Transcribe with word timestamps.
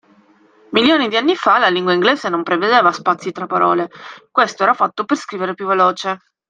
Milioni 0.71 1.09
di 1.09 1.15
anni 1.15 1.35
fa, 1.35 1.59
la 1.59 1.67
lingua 1.67 1.93
inglese 1.93 2.27
non 2.27 2.41
prevedeva 2.41 2.91
spazi 2.91 3.31
tra 3.31 3.45
parole, 3.45 3.87
questo 4.31 4.63
era 4.63 4.73
fatto 4.73 5.05
per 5.05 5.15
scrivere 5.15 5.53
più 5.53 5.67
veloce. 5.67 6.17